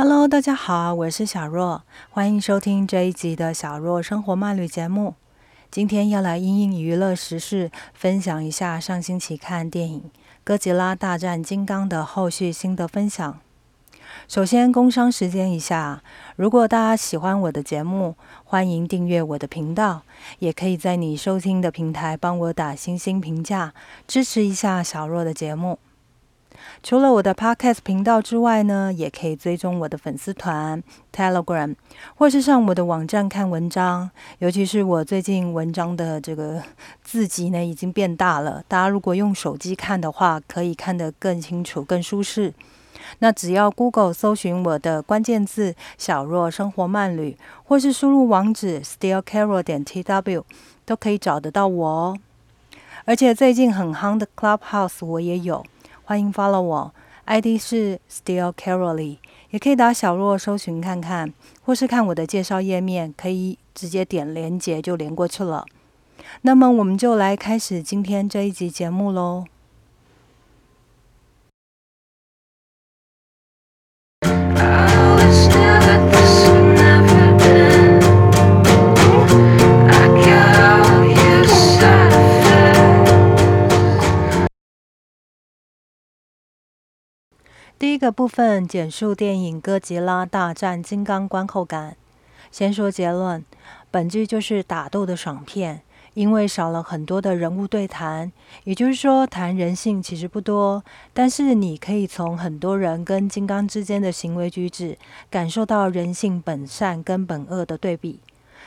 [0.00, 5.16] Hello，大家好，我是小若，欢迎收听这一集的小若生活漫旅节目。
[5.72, 10.00] 今天要来英英娱乐时事，分享一下上星期看电影
[10.44, 13.40] 《哥吉拉大战金刚》的后续心得分享。
[14.28, 16.00] 首先，工商时间一下，
[16.36, 20.02] 如果大家喜欢我的节目，欢迎订阅我的频道，
[20.38, 23.74] 也可以在你收听的平台帮我打星星评价，
[24.06, 25.80] 支持一下小若的节目。
[26.82, 30.82] 除了我的 Podcast 频道之外呢，也可以追踪我的粉丝团
[31.14, 31.74] Telegram，
[32.14, 34.10] 或是上我的网站看文章。
[34.38, 36.62] 尤其是我最近文章的这个
[37.02, 38.62] 字级呢，已经变大了。
[38.68, 42.54] 大家如果用手机看的话，可以看得更清楚、更舒适。
[43.20, 50.42] 那只要 Google 搜寻我的关键字“小若生活慢旅”，或是输入网址 stillcarol 点 tw，
[50.84, 52.18] 都可以找得到我哦。
[53.04, 55.64] 而且最近很夯的 Clubhouse 我也有。
[56.08, 56.94] 欢迎 follow 我
[57.26, 59.18] ，ID 是 Still Caroly，
[59.50, 65.66] 也可以打小若搜寻看看，或是看我的介绍页面，可以直接点连接就连过去了。
[66.40, 69.44] 那么我们就来开始今天这一集节目喽。
[87.78, 91.96] 第一个部分简述电影《哥吉拉大战金刚》观后感。
[92.50, 93.44] 先说结论，
[93.88, 95.82] 本剧就是打斗的爽片，
[96.14, 98.32] 因为少了很多的人物对谈，
[98.64, 100.82] 也就是说谈人性其实不多。
[101.14, 104.98] 但是你可以从很多人跟金刚之间的行为举止，
[105.30, 108.18] 感受到人性本善跟本恶的对比。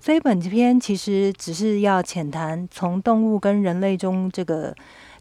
[0.00, 4.74] 所以本片其实只是要浅谈从动物跟人类中这个。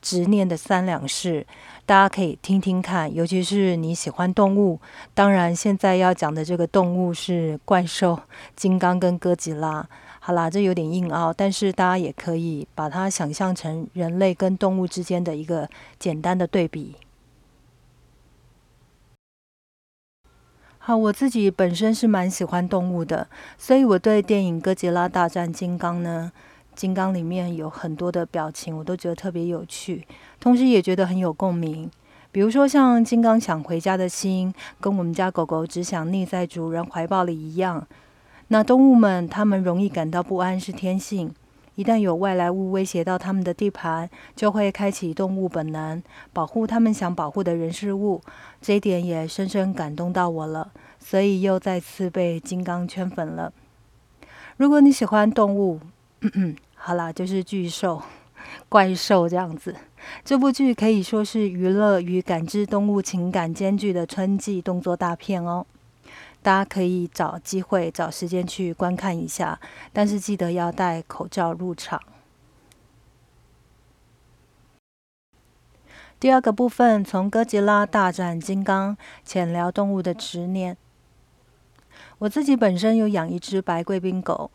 [0.00, 1.46] 执念的三两事，
[1.84, 4.80] 大家可以听听看，尤其是你喜欢动物。
[5.14, 8.18] 当然，现在要讲的这个动物是怪兽
[8.56, 9.88] 金刚跟哥吉拉。
[10.18, 15.68] 好啦，这有点硬凹，但是大家也可以把它想象成人类跟动物之间的一个
[15.98, 16.96] 简单的对比。
[20.78, 23.28] 好，我自己本身是蛮喜欢动物的，
[23.58, 26.32] 所以我对电影《哥吉拉大战金刚》呢。
[26.74, 30.06] 金刚里面有很多的表情，我都觉得特别有趣，
[30.38, 31.90] 同时也觉得很有共鸣。
[32.32, 37.86] 比如说像金刚想回家的心，跟我们家狗狗只想腻在主人怀抱里一样。
[38.48, 41.34] 那动物们，它们容易感到不安是天性，
[41.74, 46.02] 一旦有外来物威胁到它们的地盘，就会开启动物本能，
[46.32, 48.20] 保护它们想保护的人事物。
[48.60, 53.52] 这一点也深深感动到我了，所以又再次被金刚圈粉了。
[54.56, 55.80] 如果你喜欢动物，
[56.22, 58.02] 嗯 嗯好啦，就是巨兽、
[58.68, 59.74] 怪兽这样子。
[60.24, 65.66] 这部剧可以说是娱乐与感知动物情感兼具的春季动作大片哦。
[66.42, 69.60] 大家可以找机会、找时间去观看一下，
[69.92, 72.00] 但是记得要戴口罩入场。
[76.18, 80.76] 第二个部分，从哥吉拉大战金刚，浅聊动物的执念。
[82.20, 84.50] 我自己本身有养一只白贵宾狗。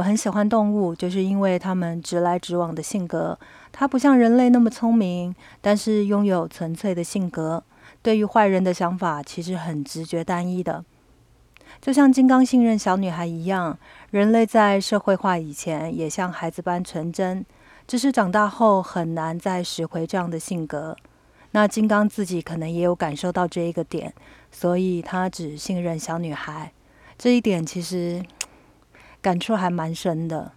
[0.00, 3.38] 我很喜欢动物，就是因为它们直来直往的性格。
[3.70, 7.62] 它不像人类那么聪明，但是拥有纯粹的性格。
[8.00, 10.82] 对于坏人的想法，其实很直觉单一的。
[11.82, 13.78] 就像金刚信任小女孩一样，
[14.10, 17.44] 人类在社会化以前也像孩子般纯真，
[17.86, 20.96] 只是长大后很难再拾回这样的性格。
[21.50, 24.14] 那金刚自己可能也有感受到这一个点，
[24.50, 26.72] 所以他只信任小女孩。
[27.18, 28.24] 这一点其实。
[29.20, 30.52] 感触还蛮深的。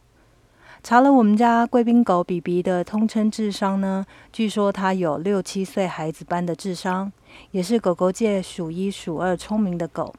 [0.82, 7.10] 查了我们家贵宾狗比比的通称智商呢，据说它有六七岁孩子般的智商，
[7.52, 10.14] 也是狗狗界数一数二聪明的狗。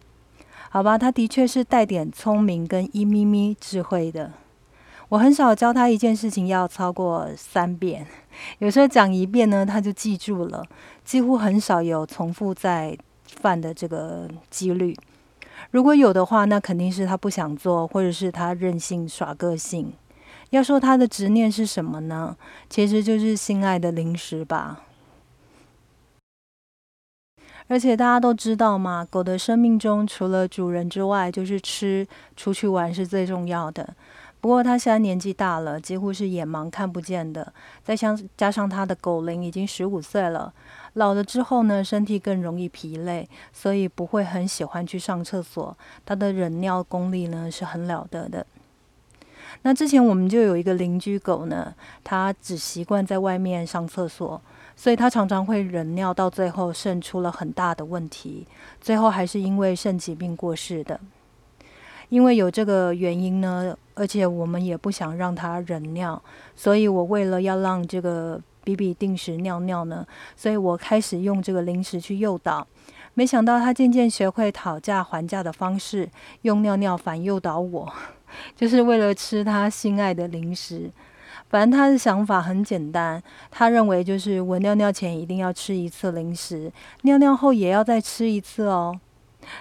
[0.71, 4.33] 好吧，它的确是带点聪明跟一咪咪智慧的。
[5.11, 8.07] 我很少教它一件事情要超过三遍，
[8.59, 10.65] 有时候讲一遍呢，它就记住了，
[11.05, 12.97] 几乎很少有重复再
[13.27, 14.97] 犯的这个几率。
[15.71, 19.93] 如果有的话，那肯定是他不想做，或者是他任性耍个性。
[20.51, 22.37] 要说他的执念是什么呢？
[22.71, 24.83] 其实就是心爱的零食吧。
[27.67, 32.07] 而且大家都知道嘛，狗的生命中除了主人之外，就是吃、
[32.37, 33.97] 出去玩是最重要的。
[34.45, 37.51] 不过他现在年纪大了，几乎是眼盲看不见的。
[37.83, 40.53] 再加加上他的狗龄已经十五岁了，
[40.93, 45.75] 老了之后呢，身体更容易疲累，所以不会很喜欢去上厕所。
[46.05, 48.47] 它的忍尿功力呢是很了得的。
[49.63, 54.39] 那之前我们就有一个邻居狗呢，它只习惯在外面上厕所，
[54.77, 58.47] 所以他常常会忍尿，到最后肾出了很大的问题，
[58.79, 61.01] 最后还是因为肾疾病过世的。
[62.09, 66.21] 因为有这个原因呢，而且我们也不想让他忍尿，
[66.55, 70.07] 所以我为了要让这个比比定时尿尿呢，
[70.37, 72.67] 所以我开始用这个零食去诱导。
[73.15, 76.09] 没想到他渐渐学会讨价还价的方式，
[76.43, 77.93] 用尿尿反诱导我，
[78.57, 80.91] 就是为了吃他心爱的零食。
[81.49, 86.73] 反正他的想法很简单，他认为就是我尿尿前一定要吃一次零食，
[87.03, 88.99] 尿尿后也要再吃一次哦。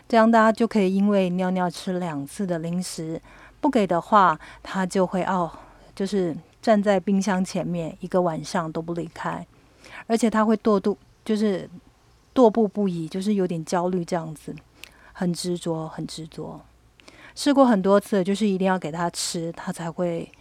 [0.07, 3.21] 这样大家就可以因为尿尿吃两次的零食，
[3.59, 5.51] 不给的话，他就会哦，
[5.95, 9.45] 就是站在冰箱前面一个晚上都不离开，
[10.07, 11.69] 而且他会踱步，就是
[12.33, 14.55] 踱步不已，就是有点焦虑这样子，
[15.11, 16.61] 很执着，很执着。
[17.35, 20.31] 试过很多次，就是一定要给他吃，他才会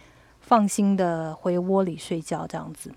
[0.41, 2.91] 放心的回窝里睡觉这样子。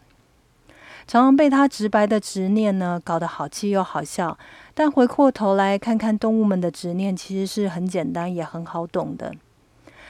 [1.06, 4.36] 常常被他直白的执念呢搞得好气又好笑，
[4.74, 9.32] 但回过头来看看动物们的执念，其实是很简单也很好懂的。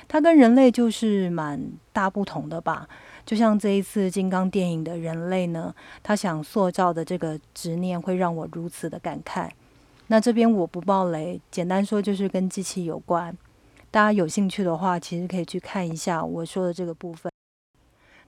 [0.08, 1.60] 它跟人类就是蛮
[1.92, 2.88] 大不同的吧？
[3.26, 9.50] 就像这一次金刚电影的人类呢，他想塑造的这个执念会让我如此的感慨。
[10.06, 13.36] 那这边我不爆雷，简单说就是跟机器有关。
[13.90, 17.30] 大家有兴趣的话，其实可以去看一下我说的这个部分。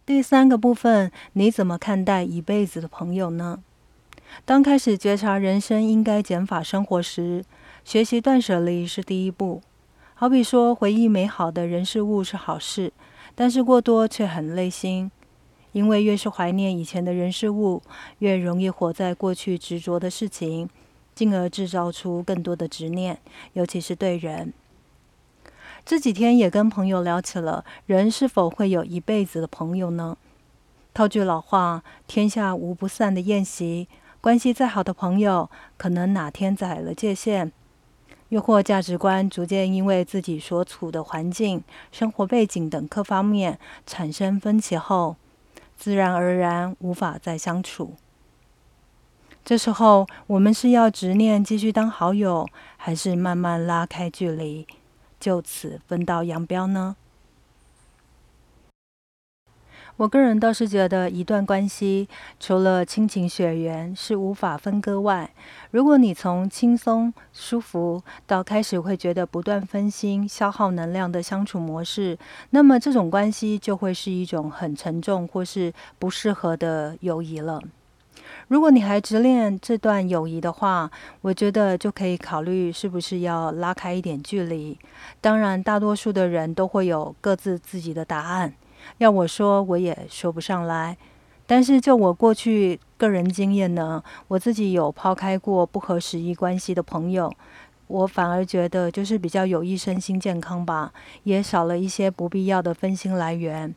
[0.08, 3.62] 第三个部分，你怎么看待一辈子的朋友呢？
[4.46, 7.44] 当开始觉察人生应该减法生活时，
[7.84, 9.60] 学习断舍离是第一步。
[10.14, 12.90] 好比说，回忆美好的人事物是好事，
[13.34, 15.10] 但是过多却很累心，
[15.72, 17.82] 因为越是怀念以前的人事物，
[18.20, 20.70] 越容易活在过去执着的事情，
[21.14, 23.18] 进而制造出更多的执念，
[23.52, 24.54] 尤其是对人。
[25.84, 30.16] 这几天也跟朋友聊起了，人是否会有一辈子的朋友呢？
[30.92, 33.88] 套句老话，天下无不散的宴席，
[34.20, 37.52] 关系再好的朋友，可能哪天踩了界限，
[38.30, 45.16] 又或价值观逐渐因为自己所处的环境、生活背景等各方面产生分歧后，
[45.76, 47.94] 自然而然无法再相处。
[49.44, 52.46] 这时候，我们是要执念继续当好友，
[52.76, 54.66] 还是慢慢拉开距离？
[55.18, 56.96] 就此分道扬镳呢？
[59.96, 65.34] 我个人倒是觉得，一段关系除了亲情血缘是无法分割外，
[65.72, 72.16] 如果你从轻松舒服到开始会觉得不断分心、消耗能量的相处模式，
[72.50, 77.60] 那么这种关系就会是一种很沉重或是不适合的友谊了。
[78.48, 84.78] 如果你还执念这段友谊的话，我觉得就可以考虑是不是要拉开一点距离。
[85.20, 88.54] 当然，大多数的人都会有各自自己的答案，
[88.98, 90.96] 要我说我也说不上来。
[91.46, 97.32] 但是就我过去个人经验呢，我自己有抛开过不合时宜关系的朋友，
[97.86, 100.92] 我反而觉得就是比较有益身心健康吧，
[101.24, 103.74] 也少了一些不必要的分心来源。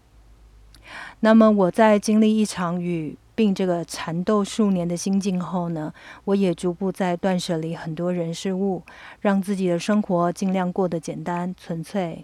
[1.21, 5.91] 那么我在经历一场与并这个缠斗数年的心境后呢，
[6.25, 8.83] 我也逐步在断舍离很多人事物，
[9.19, 12.21] 让自己的生活尽量过得简单纯粹，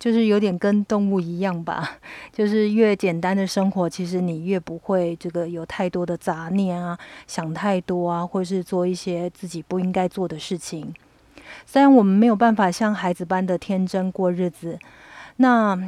[0.00, 1.98] 就是有点跟动物一样吧。
[2.32, 10.92] 就是越简单的生活，其实你越不会这个有太多的杂念啊，想太多啊，或是做一些自己不应该做的事情。
[11.66, 14.76] 虽然我们没有办法像孩子般的天真过日子，
[15.36, 15.80] 那。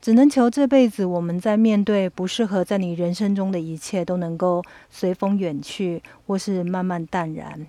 [0.00, 7.66] 只能求这辈子我们在面对不适合在你人生中的一切，都能够随风远去，或是慢慢淡然。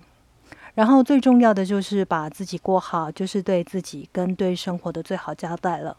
[0.74, 5.96] 然后最重要的就是把自己过好，就是对自己跟对生活的最好交代了。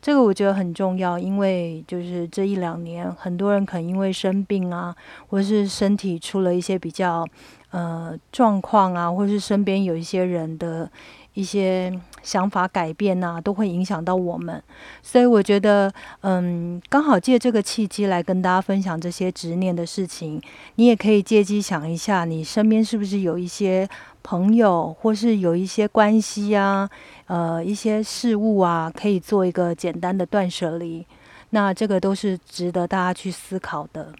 [0.00, 4.94] 这个我觉得很重要，因为就是这一两年，很多人可能因为生病啊，
[5.26, 7.26] 或是身体出了一些比较
[7.72, 10.88] 呃状况啊，或是身边有一些人的。
[11.34, 11.90] 一些
[12.22, 14.62] 想法改变呐，都会影响到我们，
[15.02, 20.38] 所以我觉得，嗯，刚好借这个契机来跟大家分享这些执念的事情。
[20.74, 23.88] 你也可以借机想一下，你身边是不是有一些
[24.22, 26.86] 朋友，或是有一些关系啊，
[27.28, 31.06] 呃，一些事物啊，可以做一个简单的断舍离。
[31.48, 34.12] 那这个都是值得大家去思考的。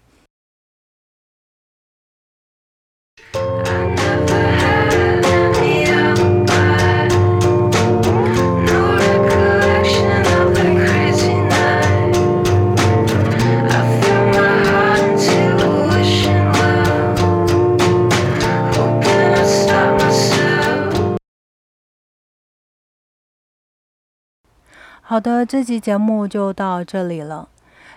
[25.05, 27.52] 好的，这期节目就到这里了。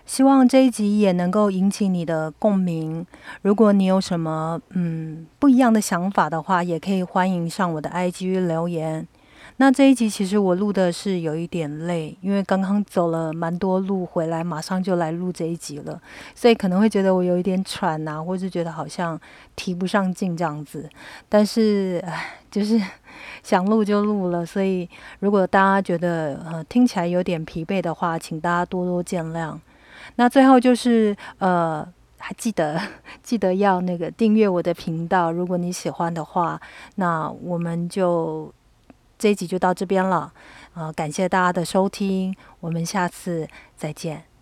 [0.06, 3.04] 希望这一集也能够引起你的共鸣。
[3.42, 9.06] 如果你有什么嗯不一样的想法的话，也可以欢迎上我的 IG 留言。
[9.58, 15.98] 那这一集其实我录的是有一点累，因为刚刚走了蛮多路回来，马上就来录这一集了，
[16.34, 19.18] 所以可能会觉得我有一点喘呐，或是觉得好像
[19.54, 20.88] 提不上劲这样子。
[21.28, 22.78] 但是，唉，就是
[23.42, 24.88] 想录就录了，所以
[25.20, 29.58] 如果大家觉得呃听起来有点疲惫的话，请大家多多见谅。
[30.14, 31.86] 那最后就是呃，
[32.18, 32.80] 还记得
[33.22, 36.60] 记得要那个订阅我的频道，如果你喜欢的话，
[36.94, 38.52] 那我们就。
[39.18, 40.30] 这一集就到这边了，
[40.74, 44.35] 呃，感谢大家的收听，我们下次再见。